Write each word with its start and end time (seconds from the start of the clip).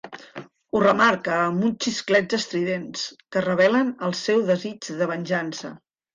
Ho 0.77 0.79
remarca 0.83 1.35
amb 1.49 1.67
uns 1.67 1.87
xisclets 1.87 2.39
estridents 2.39 3.05
que 3.37 3.45
revelen 3.47 3.93
el 4.09 4.19
seu 4.23 4.43
desig 4.51 4.91
de 5.03 5.11
venjança. 5.15 5.75